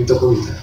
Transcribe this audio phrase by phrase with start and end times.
[0.00, 0.56] tocó evitar.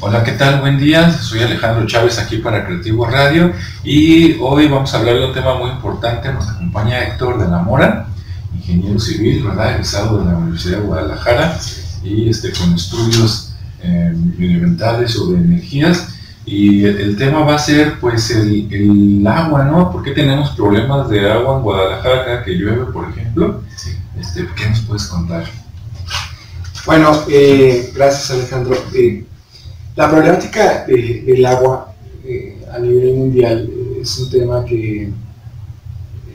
[0.00, 0.60] hola, ¿qué tal?
[0.60, 1.12] Buen día.
[1.12, 3.52] Soy Alejandro Chávez aquí para Creativo Radio
[3.82, 6.32] y hoy vamos a hablar de un tema muy importante.
[6.32, 8.08] Nos acompaña Héctor de la Mora,
[8.54, 9.72] ingeniero civil, ¿verdad?
[9.72, 11.58] Egresado de la Universidad de Guadalajara
[12.02, 16.08] y este, con estudios eh, medioambientales o de energías.
[16.46, 19.90] Y el, tema va a ser pues el, el, agua, ¿no?
[19.90, 23.62] ¿Por qué tenemos problemas de agua en Guadalajara que llueve, por ejemplo?
[24.34, 25.44] Este, ¿Qué nos puedes contar?
[26.86, 28.76] Bueno, eh, gracias Alejandro.
[28.92, 29.24] Eh,
[29.94, 33.70] la problemática del agua eh, a nivel mundial
[34.00, 35.12] es un tema que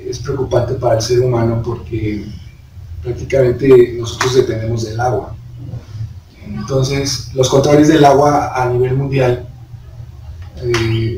[0.08, 2.26] es preocupante para el ser humano porque
[3.04, 5.36] prácticamente nosotros dependemos del agua.
[6.48, 9.46] Entonces, los controles del agua a nivel mundial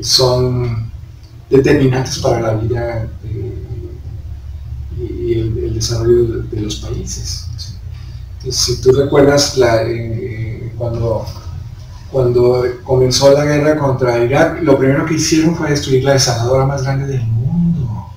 [0.02, 0.90] son
[1.48, 3.08] determinantes para la vida
[5.82, 7.48] desarrollo de, los países.
[8.38, 9.84] Entonces, si tú recuerdas la,
[10.78, 11.26] cuando
[12.12, 16.84] cuando comenzó la guerra contra Irak, lo primero que hicieron fue destruir la desaladora más
[16.84, 18.10] grande del mundo.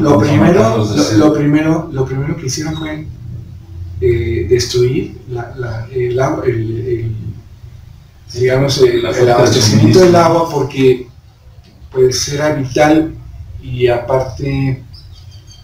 [0.00, 0.84] lo, primero,
[1.16, 3.06] lo, primero, lo primero que hicieron fue
[4.00, 5.20] eh, destruir
[5.92, 7.14] el, agua, el,
[8.34, 11.06] digamos, el, abastecimiento del agua porque
[11.92, 13.14] pues era vital
[13.62, 14.82] y aparte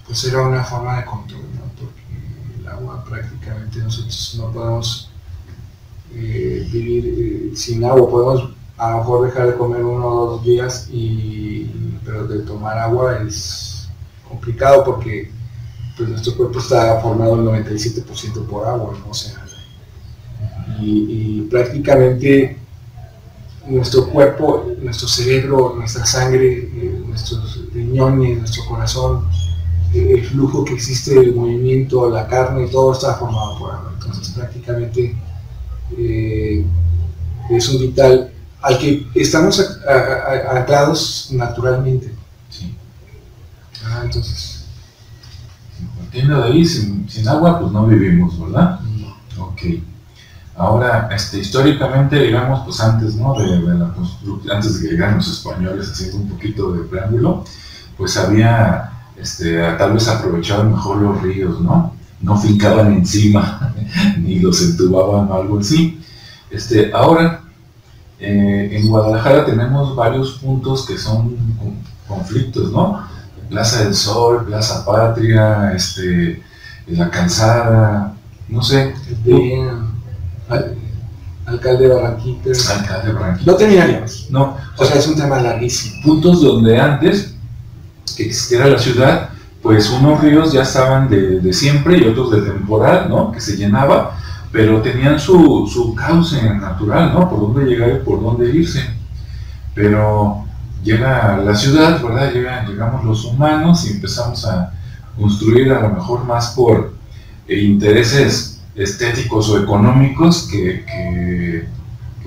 [0.09, 1.43] pues era una forma de control,
[1.79, 5.11] porque el agua prácticamente nosotros no podemos
[6.15, 8.11] eh, vivir eh, sin agua.
[8.11, 11.71] Podemos a lo mejor dejar de comer uno o dos días, y,
[12.05, 13.89] pero de tomar agua es
[14.27, 15.31] complicado porque
[15.97, 19.13] pues, nuestro cuerpo está formado el 97% por agua, ¿no?
[19.13, 19.45] sea,
[20.81, 22.57] y, prácticamente
[23.67, 29.29] nuestro cuerpo, nuestro cerebro, nuestra sangre, eh, nuestros riñones, nuestro corazón,
[29.99, 33.93] el flujo que existe, el movimiento, la carne, todo está formado por agua.
[33.95, 35.17] Entonces prácticamente
[35.97, 36.65] eh,
[37.51, 39.79] es un vital al que estamos
[40.51, 42.15] anclados naturalmente.
[42.51, 42.75] Sí.
[43.85, 44.67] Ah, entonces.
[45.99, 48.81] Partiendo de ahí, sin, agua, pues no vivimos, ¿verdad?
[49.37, 49.45] No.
[49.47, 49.63] Ok.
[50.57, 53.33] Ahora, este, históricamente, digamos, pues antes, ¿no?
[53.35, 53.95] De, la
[54.53, 57.45] antes de que llegaran los españoles, haciendo un poquito de preámbulo,
[57.97, 58.91] pues había,
[59.21, 61.99] este, tal vez aprovechado mejor los ríos, ¿no?
[62.21, 63.73] no fincaban encima
[64.19, 66.01] ni los entubaban o algo así.
[66.51, 67.43] Este, ahora,
[68.19, 71.37] eh, en Guadalajara tenemos varios puntos que son
[72.07, 73.07] conflictos, ¿no?
[73.49, 76.43] Plaza del Sol, Plaza Patria, este,
[76.89, 78.15] La Calzada,
[78.49, 78.95] no sé.
[81.47, 82.51] alcalde Barranquita.
[82.51, 83.51] Alcalde Barranquita.
[83.51, 84.27] No terminaríamos.
[84.31, 84.57] No.
[84.77, 86.03] O sea, es un tema larguísimo.
[86.03, 87.35] Puntos donde antes
[88.17, 89.31] que existiera la ciudad,
[89.63, 93.33] pues unos ríos ya estaban de, siempre y otros de temporal, ¿no?
[93.33, 94.17] Que se llenaba,
[94.53, 97.29] pero tenían su, su cauce natural, ¿no?
[97.29, 98.85] Por dónde llegar y por dónde irse.
[99.75, 100.45] Pero
[100.83, 102.33] llega la ciudad, ¿verdad?
[102.67, 104.73] llegamos los humanos y empezamos a
[105.19, 106.95] construir a lo mejor más por
[107.49, 111.69] eh, intereses estéticos o económicos que, que,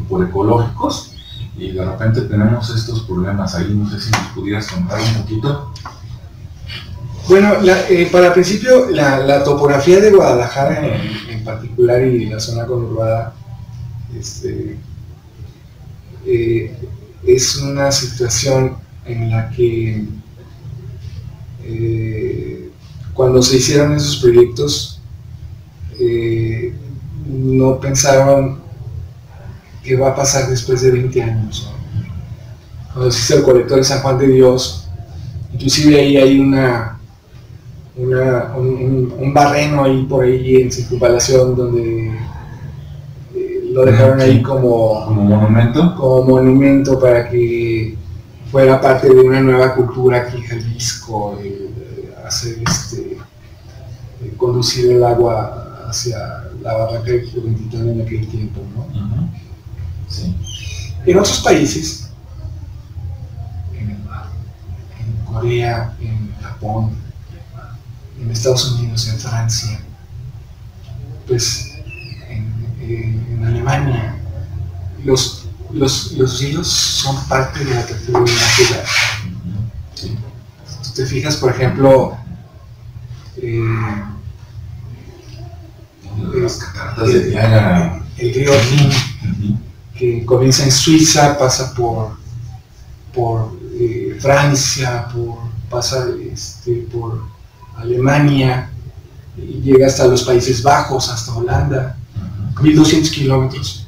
[0.09, 1.10] por ecológicos
[1.61, 3.71] y de repente tenemos estos problemas ahí.
[3.71, 5.71] No sé si nos pudieras contar un poquito.
[7.27, 10.97] Bueno, eh, para principio, la, topografía de Guadalajara
[11.29, 13.33] en, particular y la zona conurbada
[14.17, 14.77] este,
[16.25, 16.75] eh,
[17.27, 20.05] es una situación en la que
[21.63, 22.71] eh,
[23.13, 24.99] cuando se hicieron esos proyectos
[27.27, 28.61] no pensaron
[29.83, 31.71] qué va a pasar después de 20 años.
[32.93, 34.89] Cuando se hizo el colector de San Juan de Dios,
[35.53, 36.97] inclusive ahí hay una
[37.97, 42.11] un, barreno ahí por ahí en circunvalación donde
[43.35, 47.97] eh, lo dejaron ahí como, monumento como monumento para que
[48.51, 51.37] fuera parte de una nueva cultura aquí en Jalisco
[52.25, 53.17] hacer este
[54.37, 56.17] conducir el agua hacia
[56.61, 58.61] la barranca de Juventitán en aquel tiempo
[61.05, 62.09] en otros países
[63.73, 67.01] en Corea en Japón
[68.21, 69.81] en Estados Unidos, en Francia,
[71.27, 71.71] pues
[72.29, 74.15] en, Alemania,
[75.03, 78.85] los, los, los, ríos son parte de la de la ciudad.
[79.95, 82.17] Si tú te fijas, por ejemplo,
[83.37, 84.03] eh,
[86.35, 88.03] las cataratas de Niágara.
[88.17, 88.89] El río Rin,
[90.01, 92.17] que comienza en Suiza, pasa por,
[93.13, 95.37] por eh, Francia, por,
[95.69, 97.21] pasa este, por
[97.77, 98.71] Alemania
[99.37, 101.95] y llega hasta los Países Bajos, hasta Holanda,
[102.59, 103.85] 1200 kilómetros.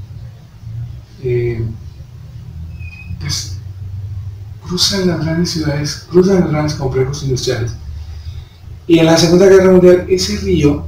[1.23, 1.65] Eh,
[3.19, 3.57] pues
[4.67, 7.71] cruzan las grandes ciudades, cruzan los grandes complejos industriales.
[8.85, 10.85] Y en la Segunda Guerra Mundial ese río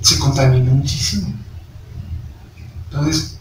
[0.00, 1.43] se contaminó muchísimo.
[2.94, 3.38] Entonces,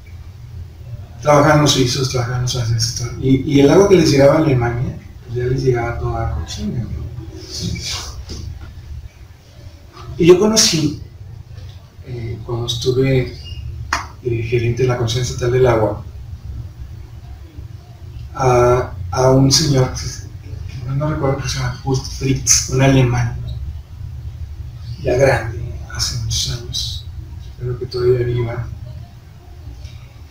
[1.22, 5.36] trabajan los suizos, trabajan los franceses, y, el agua que les llegaba a Alemania, pues
[5.36, 6.84] ya les llegaba toda cochina.
[10.18, 11.02] Y yo conocí,
[12.08, 13.38] eh, cuando estuve
[14.24, 16.04] eh, gerente de la Comisión Estatal del Agua,
[18.34, 23.38] a, un señor, que no recuerdo que se llama Kurt Fritz, un alemán,
[25.04, 27.06] ya grande, hace muchos años,
[27.52, 28.68] espero que todavía viva,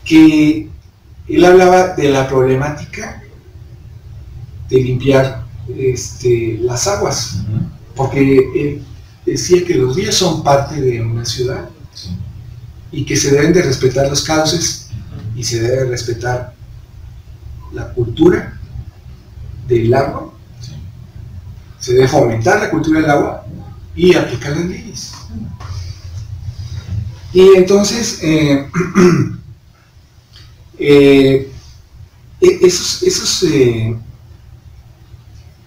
[0.04, 0.68] que
[1.28, 3.22] él hablaba de la problemática
[4.68, 5.44] de limpiar
[5.76, 7.42] este, las aguas,
[7.94, 8.82] porque él
[9.24, 11.68] decía que los ríos son parte de una ciudad
[12.90, 14.88] y que se deben de respetar los cauces
[15.36, 16.54] y se debe respetar
[17.72, 18.58] la cultura
[19.66, 20.32] del agua,
[21.78, 23.46] se debe fomentar la cultura del agua
[23.94, 25.12] y aplicar las leyes.
[27.32, 28.68] Y entonces, eh,
[30.82, 31.52] eh,
[32.40, 33.96] e-, esos, esos eh,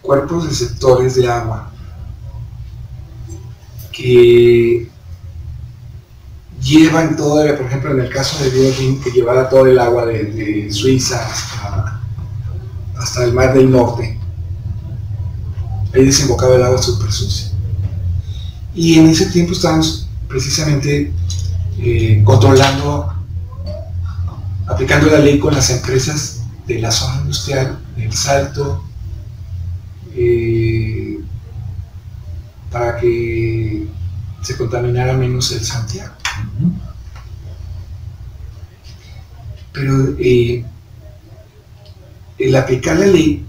[0.02, 1.72] cuerpos receptores de agua
[3.92, 4.90] que
[6.62, 10.68] llevan todo, por ejemplo, en el caso de Virgin, que llevaba todo el agua de,
[10.70, 11.26] Suiza
[12.98, 14.20] hasta, el Mar del Norte.
[15.94, 17.52] Ahí desembocaba el agua súper sucia.
[18.74, 21.14] Y en ese tiempo estábamos precisamente
[21.80, 23.15] eh, controlando,
[24.68, 28.84] aplicando la ley con las empresas de la zona industrial, del Salto,
[30.16, 31.20] eh,
[32.72, 33.88] para que
[34.42, 36.14] se contaminara menos el Santiago.
[39.72, 40.66] Pero eh,
[42.38, 43.46] el aplicar la ley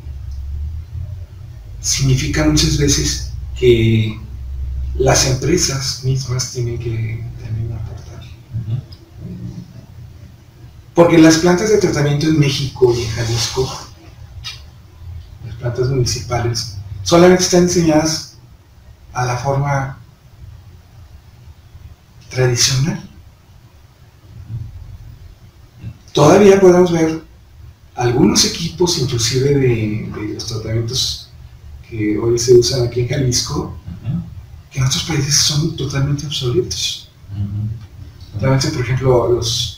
[1.80, 4.18] significa muchas veces que
[4.94, 8.22] las empresas mismas tienen que también aportar.
[10.96, 13.70] Porque las plantas de tratamiento en México y en Jalisco,
[15.44, 18.38] las plantas municipales, solamente están diseñadas
[19.12, 19.98] a la forma
[22.30, 23.06] tradicional.
[26.14, 27.22] Todavía podemos ver
[27.94, 31.30] algunos equipos, inclusive de, los tratamientos
[31.86, 33.76] que hoy se usan aquí en Jalisco,
[34.70, 37.10] que en otros países son totalmente obsoletos.
[38.40, 39.75] Realmente, por ejemplo, los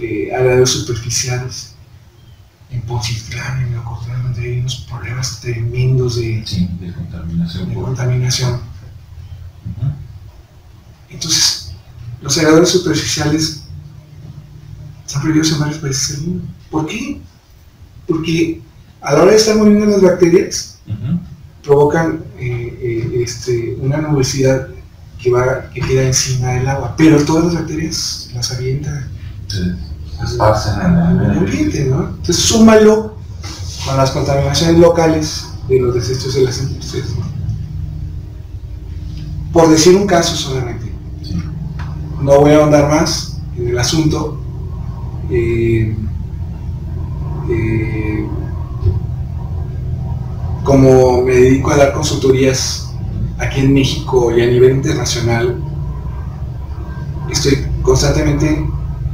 [0.00, 1.74] eh, superficiales
[2.70, 6.44] en Poncitlán, en Ocotlán, donde hay unos problemas tremendos de,
[7.74, 8.60] contaminación.
[11.10, 11.74] Entonces,
[12.22, 13.64] los aeradores superficiales
[15.06, 16.44] están prohibidos en varios países del mundo.
[16.70, 17.20] ¿Por qué?
[18.06, 18.62] Porque
[19.02, 20.78] a la hora de estar muriendo las bacterias,
[21.62, 24.68] provocan eh, eh, este, una nubosidad
[25.18, 28.50] que, va, que queda encima del agua, pero todas las bacterias las
[29.52, 32.08] Sí, en el ambiente, ¿no?
[32.08, 33.16] Entonces súmalo
[33.84, 37.08] con las contaminaciones locales de los desechos de las industrias.
[39.52, 40.90] Por decir un caso solamente.
[42.22, 44.40] No voy a ahondar más en el asunto.
[45.28, 45.94] Eh,
[47.50, 48.28] eh,
[50.64, 52.94] como me dedico a dar consultorías
[53.38, 55.60] aquí en México y a nivel internacional,
[57.30, 58.71] estoy constantemente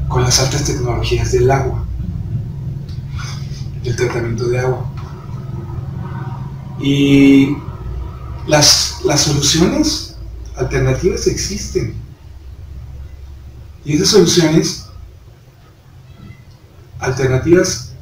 [0.08, 1.84] con las altas tecnologías del agua,
[3.82, 4.90] del tratamiento de agua.
[6.80, 7.56] Y
[8.46, 10.16] las, las soluciones
[10.56, 11.94] alternativas existen.
[13.84, 14.86] Y esas soluciones
[16.98, 17.92] alternativas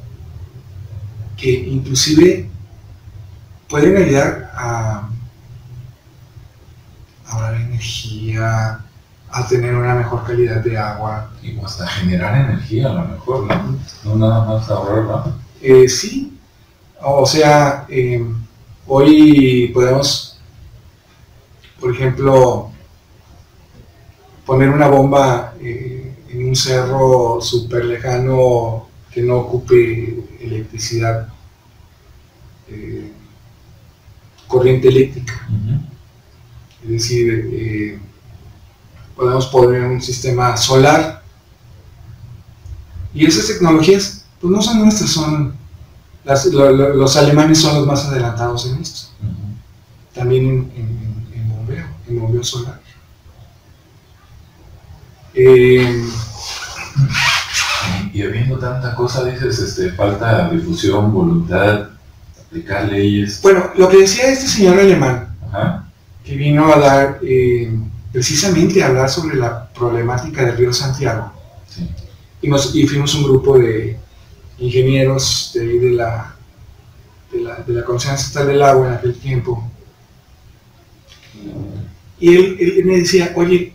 [1.35, 2.49] que inclusive
[3.69, 5.09] pueden ayudar a
[7.27, 8.86] ahorrar energía,
[9.37, 11.31] a tener una mejor calidad de agua.
[11.41, 13.77] Y hasta generar energía a lo mejor, ¿no?
[14.03, 15.35] No nada más ahorrar, ¿no?
[15.61, 16.37] Eh, sí,
[17.01, 18.25] o sea, eh,
[18.85, 20.39] hoy podemos,
[21.79, 22.71] por ejemplo,
[24.45, 31.29] poner una bomba eh, en un cerro súper lejano que no ocupe electricidad
[34.47, 35.47] corriente eléctrica.
[36.83, 37.99] Es decir, eh,
[39.17, 41.23] podemos poner un sistema solar.
[43.13, 45.57] Y esas tecnologías, pues no son nuestras, son
[46.27, 49.07] los alemanes son los más adelantados en esto.
[50.13, 51.85] También en, bombeo.
[52.07, 52.81] en óleo solar.
[55.33, 56.05] Eh,
[58.13, 61.89] y habiendo tanta cosa, dices, este, falta difusión, voluntad,
[62.45, 63.39] aplicar leyes.
[63.41, 65.35] Bueno, lo que decía este señor alemán,
[66.23, 67.71] que vino a dar, eh,
[68.11, 71.31] precisamente a hablar sobre la problemática del río Santiago.
[72.41, 73.97] Y, nos, y fuimos un grupo de
[74.59, 76.37] ingenieros de, de la
[77.31, 79.69] de la, de la Estatal del Agua en aquel tiempo.
[82.19, 83.73] Y él, él me decía, oye,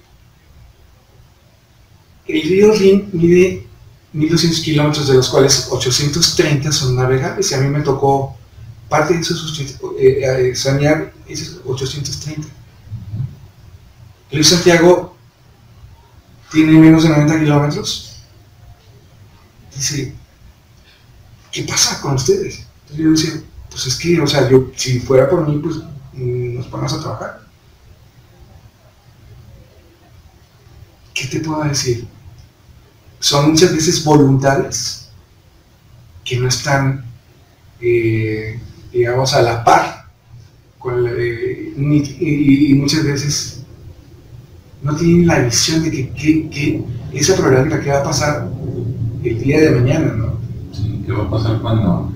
[2.26, 3.66] el río Rin mide
[4.12, 8.36] 1200 kilómetros, de los cuales 830 son navegables, y a mí me tocó
[8.88, 9.58] parte de esos
[9.98, 12.48] eh, eh, sanear esos 830.
[14.32, 15.14] Río Santiago
[16.50, 18.22] tiene menos de 90 kilómetros.
[19.74, 20.14] Dice,
[21.50, 22.66] ¿qué pasa con ustedes?
[22.90, 25.76] Entonces yo decía, pues es que, o sea, yo, si fuera por mí, pues
[26.14, 27.42] mm, nos ponemos a trabajar.
[31.14, 32.06] ¿Qué te puedo decir?
[33.20, 35.10] Son muchas veces voluntades
[36.24, 37.04] que no están,
[37.80, 38.58] eh,
[38.92, 40.02] digamos, a la par
[42.20, 43.62] y, muchas veces
[44.82, 48.48] no tienen la visión de que, esa problemática que va a pasar
[49.22, 50.38] el día de mañana, ¿no?
[50.72, 52.12] Sí, ¿qué va a pasar cuando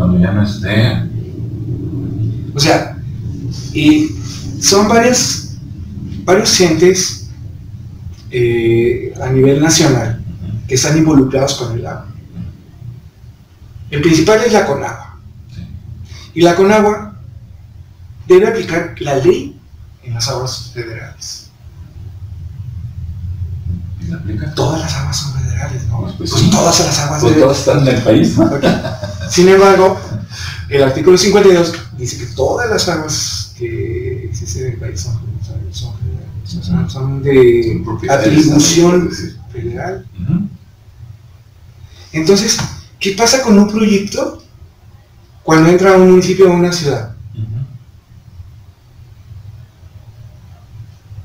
[0.00, 1.02] cuando ya no esté.
[2.54, 2.96] O sea,
[3.74, 4.08] y
[4.58, 5.58] son varias,
[6.24, 7.28] varios entes
[8.30, 10.24] eh, a nivel nacional
[10.66, 12.06] que están involucrados con el agua.
[13.90, 15.18] El principal es la CONAGUA.
[16.32, 17.20] Y la CONAGUA
[18.26, 19.58] debe aplicar la ley
[20.02, 21.39] en las aguas federales.
[24.10, 24.54] ¿Y aplica?
[24.54, 26.00] Todas las aguas son federales, ¿no?
[26.18, 28.34] Pues, pues todas las aguas pues todas están en el país.
[29.30, 29.98] Sin embargo,
[30.68, 35.30] el artículo 52 dice que todas las aguas que existen en el país son,
[37.22, 39.10] de atribución
[39.52, 40.04] federal.
[42.12, 42.58] Entonces,
[42.98, 44.42] ¿qué pasa con un proyecto
[45.44, 47.14] cuando entra a un municipio o una ciudad?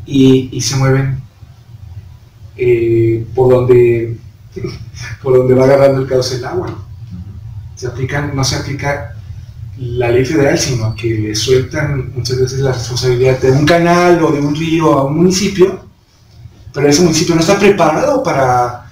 [0.06, 1.25] y, se mueven
[2.57, 4.17] eh, por donde
[5.21, 6.74] por donde va agarrando el cauce el agua.
[7.75, 9.15] Se aplican, no se aplica
[9.77, 14.31] la ley federal, sino que le sueltan muchas veces la responsabilidad de un canal o
[14.31, 15.81] de un río a un municipio,
[16.74, 18.89] pero ese municipio no está preparado para,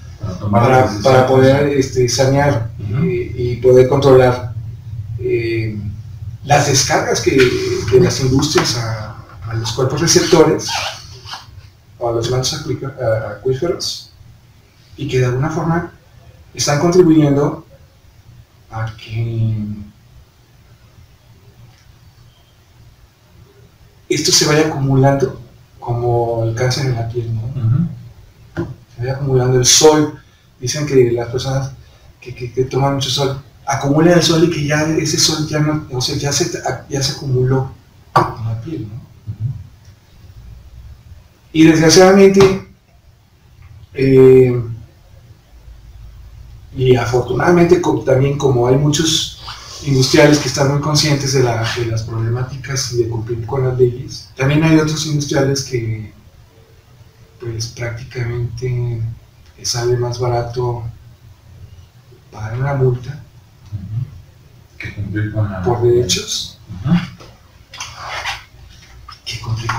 [0.52, 2.70] para, poder este, sanear
[3.02, 4.54] y, poder controlar
[5.20, 5.78] eh,
[6.44, 7.38] las descargas que,
[7.92, 9.16] de las industrias a,
[9.50, 10.68] a, los cuerpos receptores
[12.04, 12.54] o a los mantos
[13.38, 14.12] acuíferos
[14.98, 15.92] y que de alguna forma
[16.54, 17.66] están contribuyendo
[18.70, 19.66] a que
[24.10, 25.42] esto se vaya acumulando
[25.80, 27.88] como el cáncer en la piel, ¿no?
[28.96, 30.20] Se vaya acumulando el sol.
[30.60, 31.72] Dicen que las personas
[32.20, 36.02] que, toman mucho sol acumulan el sol y que ya ese sol ya no, o
[36.02, 36.52] sea, ya se,
[36.90, 37.72] ya se acumuló
[38.16, 39.03] en la piel, ¿no?
[41.54, 42.68] Y desgraciadamente,
[43.94, 44.62] eh,
[46.76, 49.40] y afortunadamente también como hay muchos
[49.86, 54.64] industriales que están muy conscientes de, las problemáticas y de cumplir con las leyes, también
[54.64, 56.12] hay otros industriales que
[57.40, 59.02] pues prácticamente
[59.62, 60.84] sale más barato
[62.32, 63.22] pagar una multa
[64.74, 65.62] por derechos que cumplir con la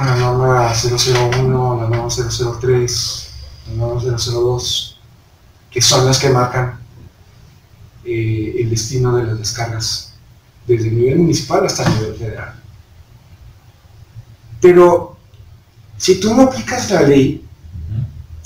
[0.02, 3.30] norma 001, la norma 003,
[3.68, 4.98] la norma 002,
[5.70, 6.78] que son las que marcan
[8.04, 10.14] eh, el destino de las descargas
[10.66, 12.54] desde el nivel municipal hasta el nivel federal.
[14.60, 15.16] Pero
[15.96, 17.44] si tú no aplicas la ley,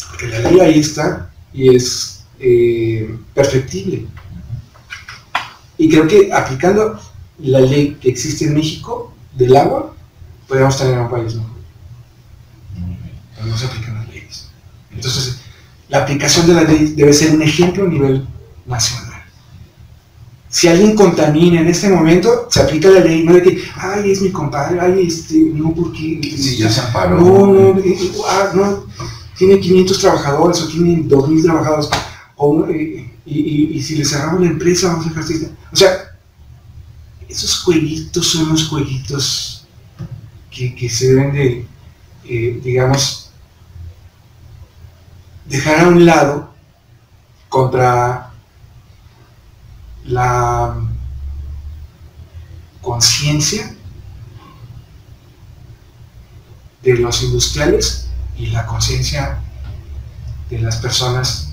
[0.08, 4.06] porque la ley ahí está y es eh, perfectible,
[5.76, 7.00] y creo que aplicando
[7.38, 9.94] la ley que existe en México del agua,
[10.48, 11.50] podríamos tener un país mejor.
[13.36, 14.48] Pero no se aplican las leyes.
[14.90, 15.40] Entonces,
[15.88, 18.26] la aplicación de la ley debe ser un ejemplo a nivel
[18.66, 19.08] nacional
[20.48, 24.22] si alguien contamina en este momento, se aplica la ley, no de que, ay, es
[24.22, 26.20] mi compadre, ay, este, no, porque...
[26.22, 27.20] Sí, ya se amparó.
[27.20, 28.86] No, no, eh, eh, ah, no,
[29.36, 31.90] tiene 500 trabajadores o tiene 2.000 trabajadores,
[32.36, 35.24] o, eh, y, y, si le cerramos la empresa, vamos a dejar
[35.70, 35.90] O sea,
[37.28, 39.57] esos jueguitos son los jueguitos
[40.58, 41.66] que, que se deben de,
[42.64, 43.30] digamos,
[45.46, 46.52] dejar a un lado
[47.48, 48.32] contra
[50.04, 50.74] la
[52.82, 53.72] conciencia
[56.82, 59.38] de los industriales y la conciencia
[60.50, 61.52] de las personas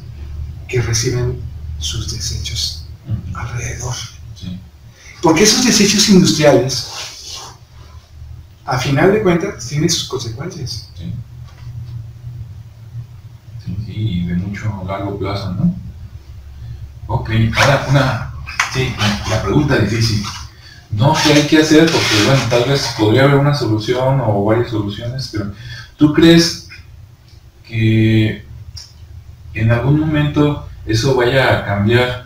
[0.67, 1.41] que reciben
[1.79, 2.87] sus desechos
[3.35, 3.95] alrededor.
[5.21, 6.87] Porque esos desechos industriales,
[8.75, 10.89] a final de cuentas, tienen sus consecuencias.
[10.97, 11.13] Sí.
[13.87, 15.73] y de mucho largo plazo, ¿no?
[17.07, 18.33] Ok, ahora una,
[18.73, 18.93] sí,
[19.29, 20.23] la pregunta difícil.
[20.91, 24.69] No qué hay que hacer, porque bueno, tal vez podría haber una solución o varias
[24.69, 25.51] soluciones, pero
[25.97, 26.67] ¿tú crees
[27.67, 28.45] que
[29.53, 32.25] en algún momento eso vaya a cambiar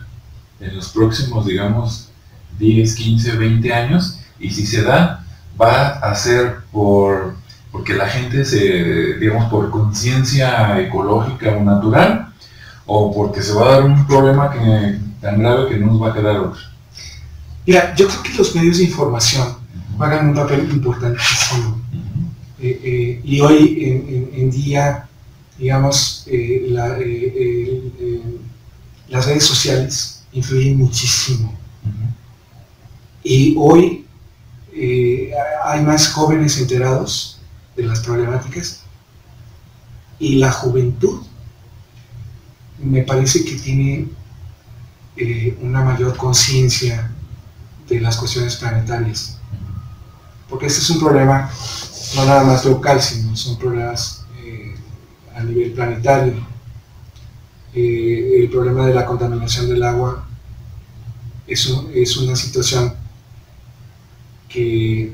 [0.60, 2.10] en los próximos, digamos,
[2.58, 4.20] 10, 15, 20 años?
[4.40, 5.19] Y si se da,
[5.60, 7.36] va a ser por
[7.72, 12.34] porque la gente se, digamos, por conciencia ecológica o natural,
[12.86, 16.10] o porque se va a dar un problema que, tan grave que no nos va
[16.10, 16.62] a quedar otro.
[17.66, 19.56] Mira, yo creo que los medios de información
[19.98, 21.80] juegan un papel importantísimo.
[22.62, 25.08] Eh, eh, y hoy en, día,
[25.58, 26.68] digamos, eh,
[29.08, 31.54] las redes sociales influyen muchísimo.
[33.24, 34.06] Y hoy
[35.66, 37.40] hay más jóvenes enterados
[37.76, 38.82] de las problemáticas
[40.20, 41.22] y la juventud
[42.78, 44.08] me parece que tiene
[45.62, 47.12] una mayor conciencia
[47.88, 49.38] de las cuestiones planetarias.
[50.50, 51.50] Porque este es un problema
[52.16, 54.76] no nada más local, sino son problemas eh,
[55.36, 56.34] a nivel planetario.
[57.74, 60.26] Eh, el problema de la contaminación del agua
[61.46, 62.94] es una situación
[64.50, 65.14] que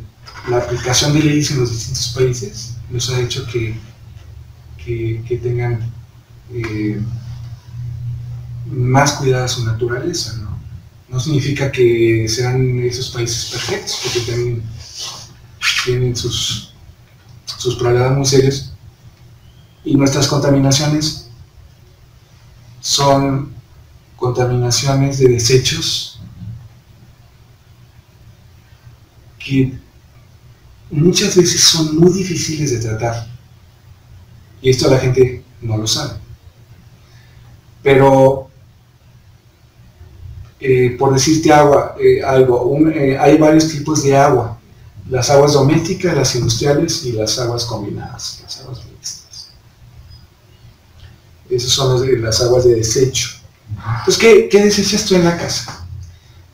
[0.50, 3.78] la aplicación de leyes en los distintos países nos ha hecho que,
[4.84, 5.92] que, tengan
[6.52, 7.02] eh,
[8.68, 10.38] más cuidada su naturaleza.
[10.38, 10.56] ¿no?
[11.10, 14.64] no significa que sean esos países perfectos, porque también
[15.84, 16.74] tienen sus,
[17.58, 18.74] sus problemas muy serios.
[19.84, 21.30] Y nuestras contaminaciones
[22.82, 23.54] son
[24.16, 26.15] contaminaciones de desechos
[29.46, 29.72] que
[30.90, 33.28] muchas veces son muy difíciles de tratar.
[34.62, 36.14] Y esto la gente no lo sabe.
[37.84, 38.50] Pero
[40.60, 44.60] eh, por decirte agua, eh, algo, eh, hay varios tipos de agua,
[45.10, 49.50] las aguas domésticas, las industriales y las aguas combinadas, las aguas mixtas.
[51.50, 53.30] Esas son las, aguas de desecho.
[54.00, 55.85] Entonces, ¿qué, ¿qué, desechas tú en la casa?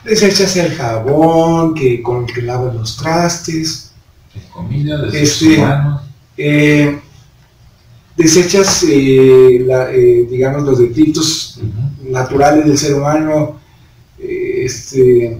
[0.04, 3.92] Desechas el jabón que, con el que lavas los trastes.
[4.52, 5.62] Comida, este,
[8.16, 11.60] desechas, digamos, los detritos
[12.02, 13.60] naturales del ser humano,
[14.18, 15.38] este,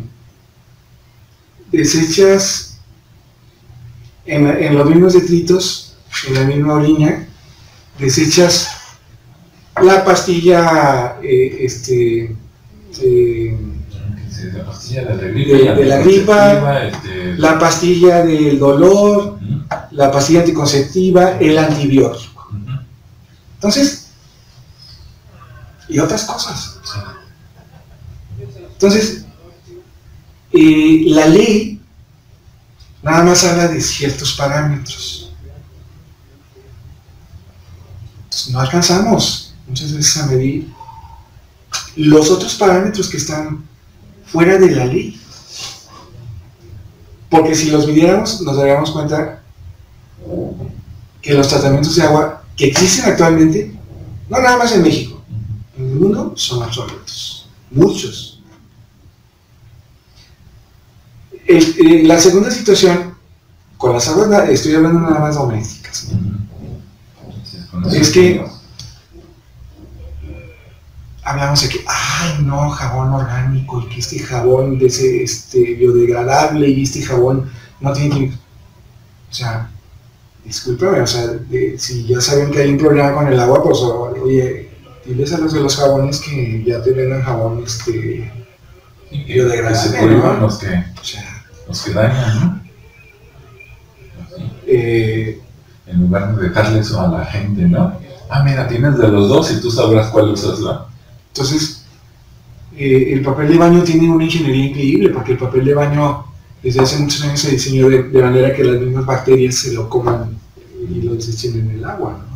[1.70, 2.72] desechas
[4.26, 5.96] en, los mismos detritos,
[6.28, 7.26] en la misma orina,
[7.98, 8.68] desechas
[9.80, 11.66] la pastilla, eh,
[14.46, 19.38] este, la pastilla de la gripa, este, la pastilla del dolor,
[19.92, 22.48] la pastilla anticonceptiva, el antibiótico.
[23.54, 24.08] Entonces,
[25.88, 26.78] y otras cosas.
[28.72, 29.24] Entonces,
[30.52, 31.80] eh, la ley
[33.02, 35.18] nada más habla de ciertos parámetros.
[38.50, 40.66] no alcanzamos muchas veces a medir
[41.96, 43.62] los otros parámetros que están
[44.32, 45.20] fuera de la ley.
[47.28, 49.42] Porque si los midiéramos, nos daríamos cuenta
[51.20, 53.74] que los tratamientos de agua que existen actualmente,
[54.28, 55.22] no nada más en México,
[55.76, 57.48] en el mundo, son obsoletos.
[57.70, 58.42] Muchos.
[61.46, 63.14] Eh, la segunda situación,
[63.76, 66.08] con las aguas, estoy hablando nada más domésticas.
[67.92, 68.44] Es que
[71.24, 76.68] hablamos de que, ay, no, jabón orgánico, y que este jabón de ese, este, biodegradable
[76.68, 78.32] y este jabón no tiene
[79.30, 79.70] O sea,
[80.44, 81.38] discúlpame, o sea,
[81.78, 84.70] si ya saben que hay un problema con el agua, pues, oye,
[85.04, 88.32] diles a los de los jabones que ya te vendan jabón este,
[89.10, 90.16] biodegradable.
[90.16, 90.34] ¿no?
[90.34, 90.66] los que,
[91.00, 92.62] o sea, los que dañan, ¿no?
[94.66, 95.40] Eh,
[95.86, 97.92] en lugar de dejarle eso a la gente, ¿no?
[98.30, 100.91] Ah, mira, tienes de los dos y tú sabrás cuál usas, ¿no?
[101.32, 101.84] Entonces,
[102.76, 106.24] eh, el papel de baño tiene una ingeniería increíble, porque el papel de baño
[106.62, 110.38] desde hace muchos años se diseñó de, manera que las mismas bacterias se lo coman
[110.88, 112.32] y lo desechen en el agua, ¿no?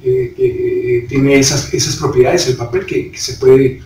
[0.00, 3.82] Eh, tiene esas, propiedades el papel que se puede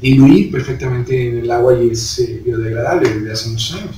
[0.00, 3.96] diluir perfectamente en el agua y es eh, biodegradable desde hace muchos años.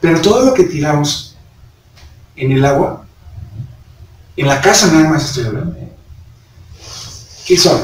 [0.00, 1.36] Pero todo lo que tiramos
[2.36, 3.06] en el agua,
[4.40, 5.88] en la casa nada más estoy hablando, ¿eh?
[7.46, 7.80] ¿qué son?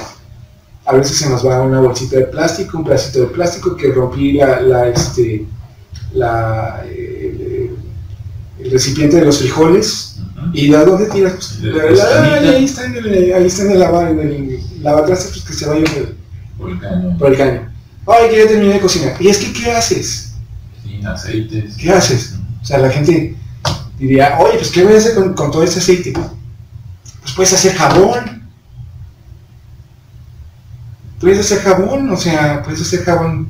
[0.84, 4.32] A veces se nos va una bolsita de plástico, un pedacito de plástico que rompí
[4.34, 5.44] la, la, este,
[6.12, 7.70] la, el,
[8.60, 10.12] el recipiente de los frijoles.
[10.52, 11.58] ¿Y de dónde tiras?
[11.60, 12.50] La- la- escamita.
[12.56, 15.66] ahí está en el, ahí está en el, lava, en el lavatrastes pues, que se
[15.66, 16.16] vaya por el,
[16.56, 17.18] Por el caño.
[17.18, 17.72] por el caño.
[18.06, 19.16] Ay, que ya terminé de cocinar.
[19.20, 20.34] ¿Y es que qué haces?
[20.84, 21.76] Sin aceites.
[21.76, 22.34] ¿Qué haces?
[22.62, 23.34] O sea, la gente
[23.98, 26.12] diría, oye, pues ¿qué voy a hacer con, con todo este aceite?
[27.36, 28.42] Puedes hacer jabón.
[31.20, 33.48] Puedes hacer jabón, o sea, puedes hacer jabón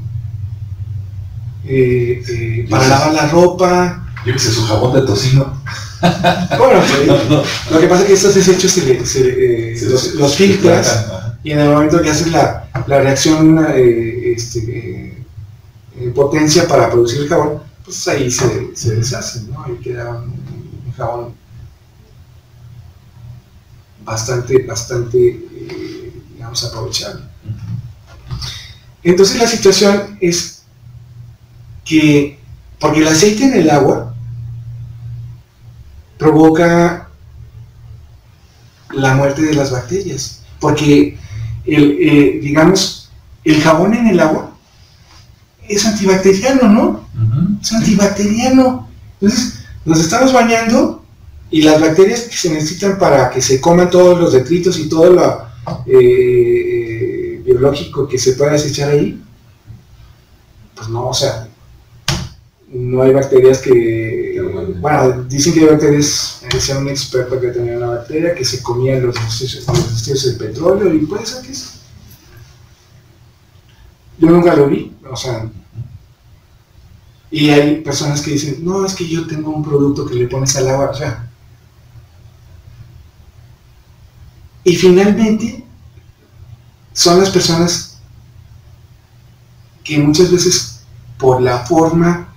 [1.65, 4.07] eh, eh, para lavar la ropa.
[4.25, 5.63] Llévese su jabón de tocino.
[6.59, 10.15] Bueno, pues, lo que pasa es que estos desechos se, le- se, eh, Se- los,
[10.15, 15.25] los se filtras tratan, y en el momento que haces la, la reacción este,
[15.99, 19.65] en potencia para producir el jabón, pues ahí se, se deshacen, ¿no?
[19.65, 20.35] Ahí queda un,
[20.87, 21.35] un jabón
[24.07, 27.23] bastante, bastante, eh, digamos, aprovechable.
[29.03, 30.63] Entonces la situación es
[31.85, 32.39] que,
[32.79, 34.15] porque el aceite en el agua
[36.19, 37.09] provoca
[38.93, 41.19] la muerte de las bacterias, porque
[41.67, 43.11] el, eh, digamos,
[43.45, 44.57] el jabón en el agua
[45.69, 47.09] es antibacteriano, ¿no?
[47.61, 48.89] Es antibacteriano.
[49.21, 51.06] Entonces, nos estamos bañando
[51.51, 55.13] y las bacterias que se necesitan para que se coman todos los detritos y todo
[55.13, 55.47] lo
[55.87, 59.23] eh, eh, biológico que se pueda desechar ahí,
[60.75, 61.49] pues no, o sea,
[62.69, 64.43] no hay bacterias que,
[64.81, 68.63] bueno, dicen que hay bacterias, eh, decía un experto que tenía una bacteria que se
[68.63, 71.69] comía los desechos del petróleo y puede ser que sí.
[74.19, 75.49] Yo nunca lo vi, o sea,
[77.31, 80.57] y hay personas que dicen, no, es que yo tengo un producto que le pones
[80.57, 81.26] al agua, o sea.
[84.67, 85.65] Y finalmente,
[86.93, 88.01] son las personas
[89.85, 90.81] que muchas veces,
[91.17, 92.35] por la forma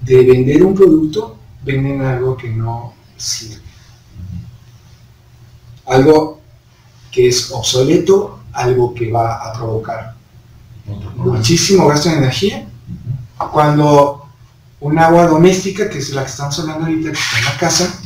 [0.00, 3.60] de vender un producto, venden algo que no sirve.
[5.84, 6.40] Algo
[7.12, 10.16] que es obsoleto, algo que va a provocar
[11.16, 12.66] muchísimo gasto de energía.
[13.52, 14.26] Cuando
[14.80, 18.00] un agua doméstica, que es la que estamos hablando ahorita, que está en la casa,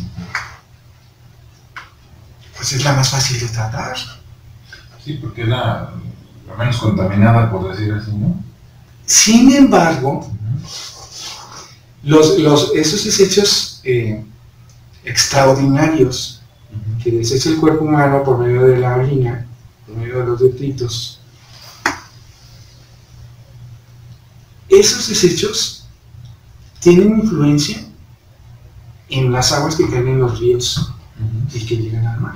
[2.60, 3.96] pues es la más fácil de tratar.
[5.02, 5.94] Sí, porque es la,
[6.46, 8.38] la menos contaminada, por decir así, ¿no?
[9.06, 10.30] Sin embargo,
[12.02, 14.22] los, los- esos desechos eh,
[15.04, 16.42] extraordinarios
[17.02, 19.46] que desecha el cuerpo humano por medio de la orina,
[19.86, 21.18] por medio de los detritos,
[24.68, 25.86] esos desechos
[26.78, 27.86] tienen influencia
[29.08, 30.92] en las aguas que caen en los ríos
[31.54, 32.34] y que llegan al mar.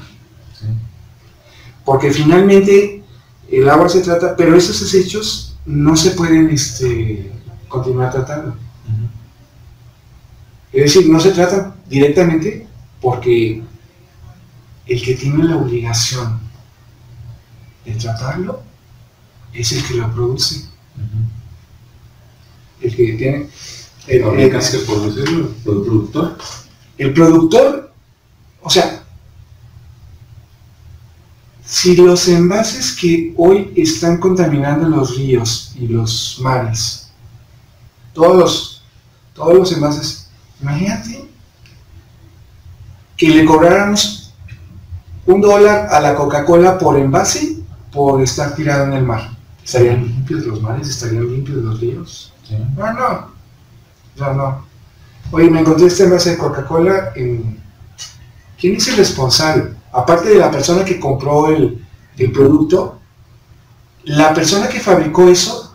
[1.85, 3.03] Porque finalmente
[3.51, 7.31] el agua se trata, pero esos desechos no se pueden este,
[7.69, 8.57] continuar tratando.
[10.73, 12.67] Es decir, no se tratan directamente
[13.01, 13.63] porque
[14.87, 16.41] el que tiene la obligación
[17.85, 18.61] de tratarlo
[19.53, 20.65] es el que lo produce,
[22.81, 23.49] el que tiene...
[24.07, 26.37] El, el- decirlo, el productor.
[26.99, 27.93] el productor,
[28.61, 28.94] o sea,
[31.85, 37.11] si los envases que hoy están contaminando los ríos y los mares,
[38.15, 38.83] todos los,
[39.35, 40.31] todos los envases,
[40.63, 41.29] imagínate
[43.19, 44.33] que le cobráramos
[45.27, 47.59] un dólar a la Coca-Cola por envase
[47.93, 49.37] por estar tirado en el mar.
[49.63, 50.89] ¿Estarían limpios los mares?
[50.89, 52.33] ¿Estarían limpios los ríos?
[52.49, 52.57] Sí.
[52.79, 53.29] No, no.
[54.17, 54.67] No, no.
[55.33, 57.63] Oye, me encontré este envase de Coca-Cola en...
[58.59, 59.74] ¿Quién es el responsable?
[59.95, 61.85] Aparte de la persona que compró el,
[62.19, 62.99] el producto,
[64.05, 65.75] la persona que fabricó eso,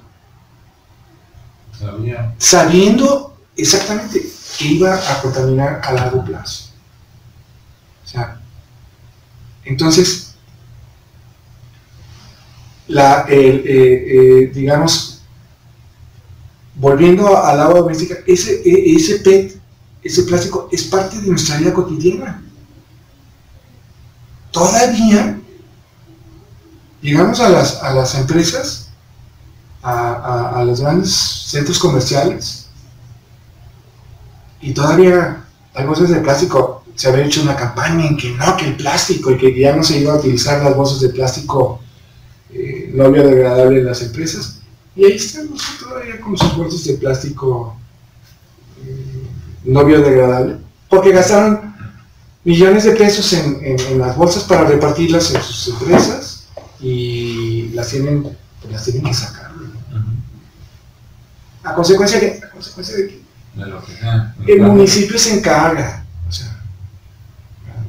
[1.77, 2.35] Sabía.
[2.37, 4.21] sabiendo exactamente
[4.57, 6.65] que iba a contaminar a largo plazo.
[8.05, 8.41] O sea,
[9.63, 10.35] entonces,
[12.87, 15.21] la, el- eh, eh, digamos,
[16.75, 19.59] volviendo al agua doméstica, ese, e- ese PET,
[20.03, 22.43] ese plástico, es parte de nuestra vida cotidiana.
[24.51, 25.39] Todavía
[27.01, 28.89] llegamos a las, a las empresas,
[29.81, 32.67] a, a- los grandes centros comerciales,
[34.61, 36.83] y todavía hay bolsas de plástico.
[36.95, 39.83] Se había hecho una campaña en que no, que el plástico, y que ya no
[39.83, 41.79] se iba a utilizar las bolsas de plástico
[42.51, 44.59] eh, no biodegradable en las empresas.
[44.95, 47.77] Y ahí estamos todavía con sus bolsas de plástico
[48.83, 49.27] eh,
[49.63, 50.57] no biodegradable,
[50.89, 51.68] porque gastaron
[52.43, 56.47] millones de pesos en, las bolsas para repartirlas en sus empresas
[56.79, 58.37] y las tienen,
[58.69, 59.51] las tienen que sacar.
[61.63, 63.23] A consecuencia de, a consecuencia de que
[64.47, 66.05] el municipio se encarga.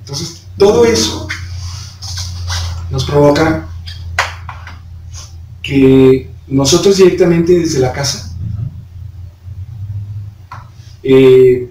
[0.00, 1.28] entonces, todo eso
[2.90, 3.68] nos provoca
[5.62, 8.34] que nosotros directamente desde la casa,
[11.02, 11.70] eh,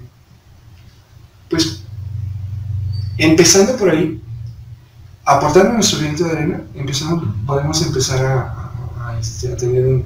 [1.49, 1.78] pues
[3.19, 4.21] empezando por ahí,
[5.25, 6.61] aportando nuestro viento de arena,
[7.45, 10.05] podemos empezar a, este, tener un,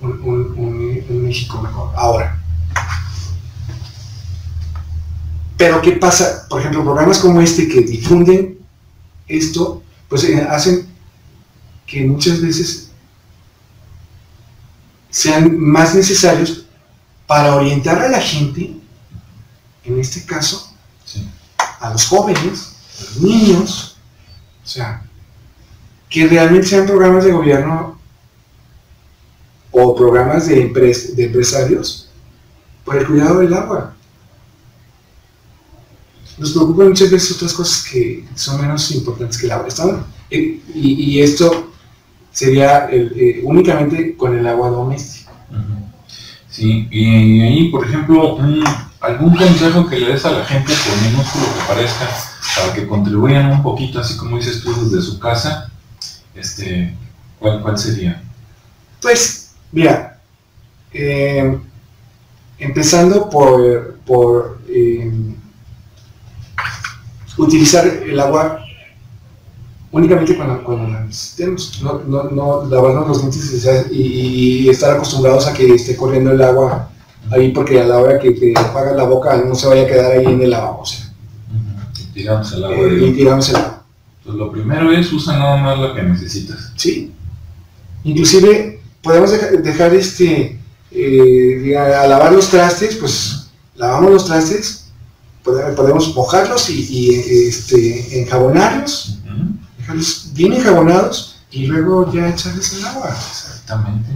[0.00, 1.90] un, México mejor.
[1.96, 2.38] Ahora,
[5.56, 6.46] pero ¿qué pasa?
[6.48, 8.58] Por ejemplo, programas como este que difunden
[9.26, 10.86] esto, pues eh, hacen
[11.86, 12.90] que muchas veces
[15.10, 16.66] sean más necesarios
[17.26, 18.76] para orientar a la gente,
[19.84, 20.63] en este caso,
[21.84, 23.96] a los jóvenes, a los niños,
[24.64, 25.02] o sea,
[26.08, 27.98] que realmente sean programas de gobierno
[29.70, 32.08] o programas de, de empresarios
[32.84, 33.94] por el cuidado del agua.
[36.38, 39.68] Nos preocupan muchas veces otras cosas que son menos importantes que el agua.
[40.30, 41.70] y, esto
[42.32, 45.32] sería eh, únicamente con el agua doméstica.
[46.48, 48.38] Sí, y ahí, por ejemplo,
[49.04, 52.08] algún consejo que le des a la gente, por minúsculo que parezca,
[52.56, 55.70] para que contribuyan un poquito, así como dices tú, desde su casa,
[56.34, 56.96] este,
[57.38, 58.22] ¿cuál, cuál sería?
[59.00, 60.18] Pues, mira,
[60.92, 61.58] eh,
[62.58, 65.12] empezando por, por eh,
[67.36, 68.64] utilizar el agua
[69.94, 75.52] únicamente cuando, cuando la necesitemos, no, no, no lavarnos los dientes y, estar acostumbrados a
[75.52, 76.90] que esté corriendo el agua
[77.30, 80.12] ahí porque a la hora que te apagas la boca no se vaya a quedar
[80.12, 81.12] ahí en el o sea.
[81.98, 82.76] Y tiramos el agua.
[82.76, 83.84] Eh, y tiramos el agua.
[84.24, 86.72] Pues lo primero es usa nada más lo que necesitas.
[86.76, 87.12] Sí.
[88.04, 89.30] Inclusive podemos
[89.62, 90.58] dejar, este,
[90.90, 94.88] eh, a lavar los trastes, pues lavamos los trastes,
[95.42, 97.14] podemos mojarlos y,
[97.48, 99.18] este, enjabonarlos
[99.84, 103.10] dejarlos bien enjabonados y luego ya echarles el agua.
[103.10, 104.10] Exactamente,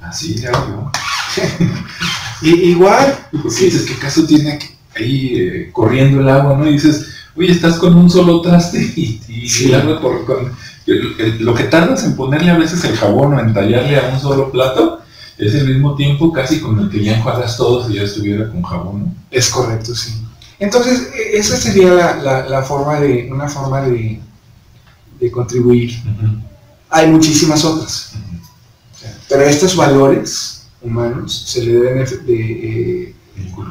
[0.00, 0.90] así le hago
[2.42, 3.14] y, igual.
[3.48, 4.58] si dices, ¿qué caso tiene
[4.96, 6.68] ahí eh, corriendo el agua, no?
[6.68, 9.20] Y dices, oye, estás con un solo traste y,
[9.64, 10.52] el agua por, con,
[11.40, 14.50] lo que tardas en ponerle a veces el jabón o en tallarle a un solo
[14.50, 15.00] plato,
[15.38, 18.62] es el mismo tiempo casi con el que ya enjuagas todo si ya estuviera con
[18.62, 19.14] jabón.
[19.30, 20.14] Es correcto, sí.
[20.58, 24.20] Entonces, e, esa sería la, la forma de, una forma de,
[25.18, 25.96] de contribuir.
[26.90, 28.12] Hay muchísimas otras.
[29.28, 33.14] Pero estos valores humanos se le deben de,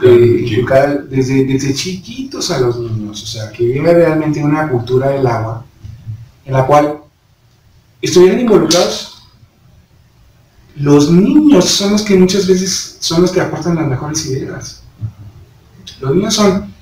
[0.06, 3.24] inculcar desde, desde chiquitos a los niños.
[3.24, 5.66] O sea, que vive realmente una cultura del agua
[6.46, 7.00] en la cual
[8.02, 9.14] estuvieran involucrados
[10.76, 14.82] los niños son los que muchas veces son los que aportan las mejores ideas.
[16.00, 16.74] Los niños son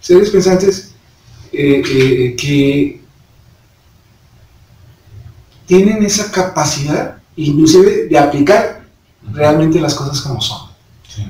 [0.00, 0.92] seres pensantes
[1.52, 3.00] eh, eh, que
[5.66, 8.85] tienen esa capacidad, inclusive, de aplicar
[9.32, 10.68] realmente las cosas como son.
[11.08, 11.26] Sí.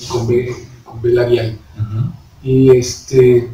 [0.00, 0.54] y con B,
[0.84, 1.58] con B labial.
[2.42, 3.50] Y este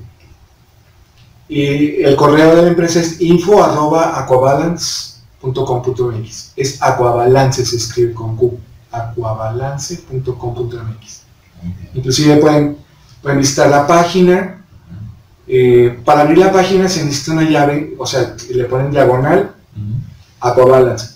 [1.49, 6.53] y el correo de la empresa es info arroba aquabalance.com.mx.
[6.57, 8.59] Es aquabalance, se escribe con Q.
[8.91, 11.23] aquabalance.com.mx.
[11.95, 12.77] Inclusive pueden,
[13.23, 14.58] pueden visitar la página
[15.51, 19.55] eh, para abrir la página se necesita una llave, o sea, le ponen diagonal
[20.41, 21.15] a Aquabalance.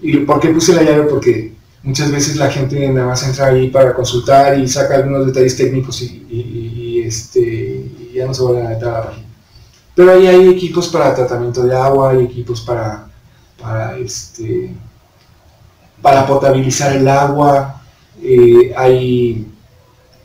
[0.00, 1.02] ¿Y por qué puse la llave?
[1.02, 5.56] Porque muchas veces la gente nada más entra ahí para consultar y saca algunos detalles
[5.56, 7.84] técnicos y, este,
[8.14, 9.26] ya no se vuelven a meter a la página.
[9.94, 13.08] Pero ahí hay equipos para tratamiento de agua, hay equipos para,
[13.60, 14.74] para, este,
[16.00, 17.82] para potabilizar el agua,
[18.22, 19.46] eh, hay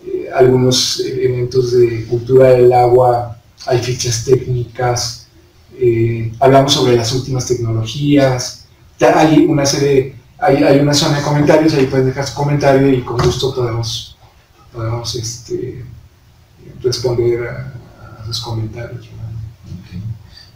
[0.06, 3.31] eh, algunos elementos de cultura del agua
[3.66, 5.28] hay fichas técnicas,
[5.78, 8.66] eh, hablamos sobre las últimas tecnologías,
[9.00, 13.02] hay una serie, hay, hay una zona de comentarios, ahí pueden dejar su comentario y
[13.02, 14.18] con gusto podemos,
[14.72, 15.86] podemos este,
[16.82, 19.08] responder a, a sus comentarios.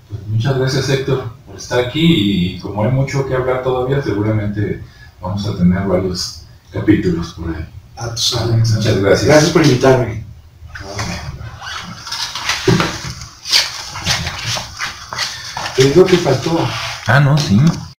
[0.07, 4.83] Pues muchas gracias Héctor por estar aquí y como hay mucho que hablar todavía, seguramente
[5.21, 7.65] vamos a tener varios capítulos por ahí.
[7.97, 8.35] A tus.
[8.35, 9.25] Muchas gracias.
[9.25, 10.24] Gracias por invitarme.
[15.85, 16.57] Es lo que faltó.
[17.05, 17.61] Ah, no, sí.